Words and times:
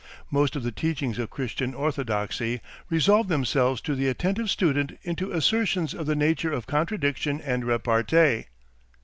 Most 0.31 0.55
of 0.55 0.63
the 0.63 0.71
teachings 0.71 1.19
of 1.19 1.29
Christian 1.29 1.75
orthodoxy 1.75 2.59
resolve 2.89 3.27
themselves 3.27 3.79
to 3.81 3.93
the 3.93 4.07
attentive 4.07 4.49
student 4.49 4.97
into 5.03 5.31
assertions 5.31 5.93
of 5.93 6.07
the 6.07 6.15
nature 6.15 6.51
of 6.51 6.65
contradiction 6.65 7.39
and 7.39 7.63
repartee. 7.65 8.45